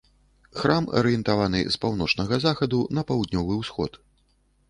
Храм 0.61 0.85
арыентаваны 1.01 1.61
з 1.75 1.79
паўночнага 1.83 2.41
захаду 2.47 2.79
на 2.99 3.05
паўднёвы 3.11 3.53
ўсход. 3.61 3.91